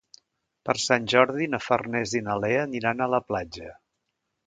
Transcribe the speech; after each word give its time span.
Per 0.69 0.73
Sant 0.83 1.05
Jordi 1.13 1.49
na 1.53 1.61
Farners 1.65 2.17
i 2.21 2.25
na 2.31 2.41
Lea 2.47 2.65
aniran 2.71 3.05
a 3.05 3.13
la 3.17 3.25
platja. 3.31 3.73